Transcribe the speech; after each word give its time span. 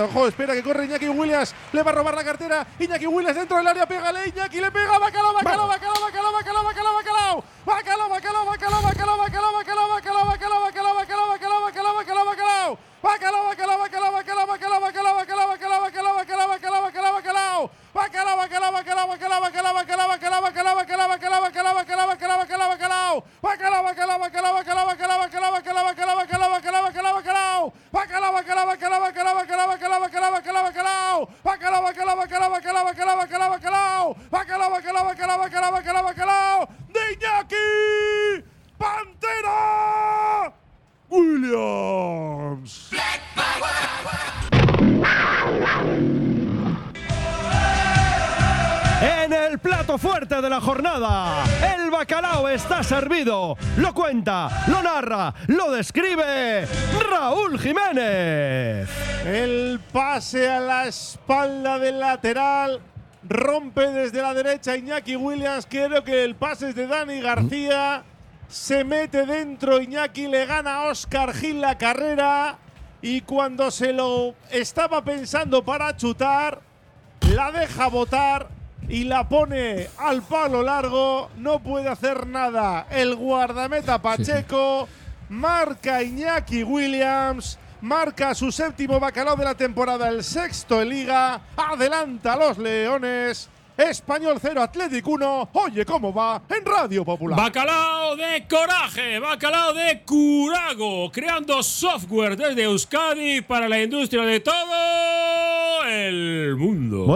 Ojo, 0.00 0.26
espera 0.26 0.54
que 0.54 0.62
corre 0.62 0.84
Iñaki 0.86 1.08
Williams. 1.08 1.54
Le 1.72 1.82
va 1.82 1.90
a 1.90 1.94
robar 1.94 2.14
la 2.14 2.24
cartera. 2.24 2.66
Iñaki 2.78 3.06
Williams 3.06 3.36
dentro 3.36 3.56
del 3.58 3.66
área. 3.66 3.86
Pégale. 3.86 4.28
Iñaki 4.28 4.60
le 4.60 4.70
pega. 4.70 4.98
Bacalao, 4.98 5.34
bacalao, 5.34 5.68
bacalao, 5.68 6.00
bacalao, 6.02 6.32
bacalao, 6.32 6.64
bacalao, 6.64 6.94
bacalao. 6.94 7.44
Bacalao, 7.66 8.08
bacalao, 8.08 8.46
bacalao, 8.46 8.82
bacalao, 8.82 9.18
bacalao, 9.18 9.52
bacalao, 9.56 9.88
bacalao, 9.88 10.26
bacalao, 10.26 10.64
bacalao, 10.64 10.94
bacalao, 10.94 11.30
bacalao, 11.30 11.94
bacalao, 11.94 11.94
bacalao, 11.94 12.24
bacalao. 12.24 12.78
Bacalao, 13.02 13.44
bacalao, 13.48 13.78
bacalao, 13.78 14.12
bacalao, 14.12 14.46
bacalao, 14.46 14.80
bacalao, 14.80 15.16
bacalao, 15.16 15.48
bacalao, 15.48 15.80
bacalao, 15.80 16.14
bacalao, 16.16 16.48
bacalao, 16.48 16.82
bacalao, 16.82 17.14
bacalao. 17.14 17.70
Bacalao, 17.92 18.36
bacalao, 18.36 18.72
bacalao, 18.72 19.08
bacalao, 19.08 19.40
bacalao, 19.40 19.74
bacalao, 19.74 20.08
bacalao, 20.08 20.40
bacalao, 20.40 20.68
bacalao, 20.70 21.08
bacalao, 21.08 21.40
bacalao, 21.40 21.74
bacalao, 21.74 22.08
bacalao, 22.08 22.38
bacalao, 22.38 22.68
bacalao. 22.70 23.24
Bacalao, 23.42 23.82
bacalao, 23.82 24.18
bacalao, 24.20 24.56
bacalao, 24.56 24.86
bacalao, 24.86 25.18
bacalao, 25.18 25.18
bacalao, 25.20 25.50
bacalao, 25.50 25.52
bacalao, 25.52 25.84
bacalao, 25.84 26.16
bacalao, 26.16 26.50
bacalao. 26.50 26.79
Bacalao, 33.50 34.16
bacalao, 34.30 34.70
bacalao. 34.70 35.04
Bacalao, 35.04 35.38
bacalao, 35.38 35.72
bacalao, 35.72 36.04
bacalao. 36.04 36.68
De 36.88 37.00
Iñaki 37.14 38.44
Pantera 38.78 40.52
Williams. 41.08 42.90
En 49.02 49.32
el 49.32 49.58
plato 49.58 49.96
fuerte 49.96 50.42
de 50.42 50.50
la 50.50 50.60
jornada, 50.60 51.44
el 51.74 51.90
bacalao 51.90 52.48
está 52.48 52.82
servido. 52.82 53.56
Lo 53.78 53.94
cuenta, 53.94 54.64
lo 54.66 54.82
narra, 54.82 55.32
lo 55.46 55.70
describe 55.70 56.66
Raúl 57.10 57.58
Jiménez. 57.58 58.88
El 59.24 59.80
pase 59.92 60.50
a 60.50 60.60
la 60.60 60.86
espalda 60.86 61.78
del 61.78 61.98
lateral. 61.98 62.80
Rompe 63.22 63.88
desde 63.88 64.22
la 64.22 64.32
derecha 64.34 64.76
Iñaki 64.76 65.16
Williams. 65.16 65.66
Creo 65.68 66.02
que 66.02 66.24
el 66.24 66.34
pase 66.34 66.70
es 66.70 66.74
de 66.74 66.86
Dani 66.86 67.20
García. 67.20 68.02
Se 68.48 68.82
mete 68.82 69.26
dentro 69.26 69.80
Iñaki, 69.80 70.26
le 70.26 70.46
gana 70.46 70.76
a 70.76 70.90
Oscar 70.90 71.34
Gil 71.34 71.60
la 71.60 71.76
carrera. 71.78 72.58
Y 73.02 73.22
cuando 73.22 73.70
se 73.70 73.92
lo 73.92 74.34
estaba 74.50 75.04
pensando 75.04 75.64
para 75.64 75.96
chutar, 75.96 76.60
la 77.34 77.52
deja 77.52 77.88
botar 77.88 78.48
y 78.88 79.04
la 79.04 79.28
pone 79.28 79.88
al 79.98 80.22
palo 80.22 80.62
largo. 80.62 81.30
No 81.36 81.60
puede 81.60 81.88
hacer 81.88 82.26
nada. 82.26 82.86
El 82.90 83.14
guardameta 83.14 84.02
Pacheco 84.02 84.88
marca 85.28 86.02
Iñaki 86.02 86.64
Williams. 86.64 87.58
Marca 87.82 88.34
su 88.34 88.52
séptimo 88.52 89.00
bacalao 89.00 89.36
de 89.36 89.44
la 89.44 89.54
temporada, 89.54 90.08
el 90.08 90.22
sexto 90.22 90.82
en 90.82 90.88
liga. 90.90 91.40
Adelanta 91.56 92.34
a 92.34 92.36
los 92.36 92.58
Leones. 92.58 93.48
Español 93.74 94.36
0, 94.38 94.62
Atlético 94.62 95.12
1. 95.12 95.48
Oye, 95.54 95.86
¿cómo 95.86 96.12
va? 96.12 96.42
En 96.50 96.62
Radio 96.66 97.02
Popular. 97.02 97.38
Bacalao 97.38 98.14
de 98.16 98.46
coraje, 98.46 99.18
bacalao 99.18 99.72
de 99.72 100.02
curago, 100.02 101.10
creando 101.10 101.62
software 101.62 102.36
desde 102.36 102.64
Euskadi 102.64 103.40
para 103.40 103.66
la 103.70 103.82
industria 103.82 104.22
de 104.24 104.40
todo 104.40 105.84
el 105.88 106.56
mundo. 106.58 107.06